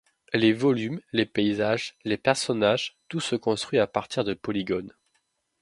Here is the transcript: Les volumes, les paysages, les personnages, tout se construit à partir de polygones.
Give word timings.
Les 0.33 0.51
volumes, 0.51 0.99
les 1.13 1.27
paysages, 1.27 1.93
les 2.05 2.17
personnages, 2.17 2.97
tout 3.07 3.19
se 3.19 3.35
construit 3.35 3.77
à 3.77 3.85
partir 3.85 4.23
de 4.23 4.33
polygones. 4.33 4.95